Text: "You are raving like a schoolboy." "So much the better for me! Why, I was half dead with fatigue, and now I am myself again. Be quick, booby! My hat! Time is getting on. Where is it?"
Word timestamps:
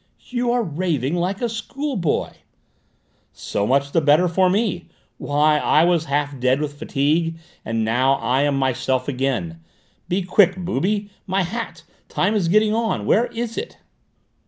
"You 0.31 0.51
are 0.51 0.63
raving 0.63 1.13
like 1.15 1.43
a 1.43 1.47
schoolboy." 1.47 2.31
"So 3.33 3.67
much 3.67 3.91
the 3.91 4.01
better 4.01 4.27
for 4.27 4.49
me! 4.49 4.89
Why, 5.19 5.59
I 5.59 5.83
was 5.83 6.05
half 6.05 6.39
dead 6.39 6.59
with 6.59 6.79
fatigue, 6.79 7.37
and 7.63 7.85
now 7.85 8.13
I 8.15 8.41
am 8.41 8.57
myself 8.57 9.07
again. 9.07 9.63
Be 10.09 10.23
quick, 10.23 10.57
booby! 10.57 11.11
My 11.27 11.43
hat! 11.43 11.83
Time 12.09 12.33
is 12.33 12.47
getting 12.47 12.73
on. 12.73 13.05
Where 13.05 13.27
is 13.27 13.59
it?" 13.59 13.77